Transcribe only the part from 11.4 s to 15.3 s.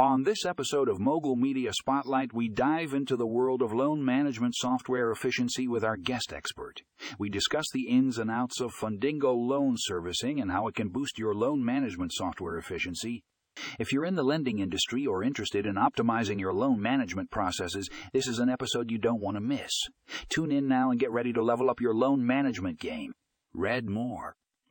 management software efficiency. If you're in the lending industry or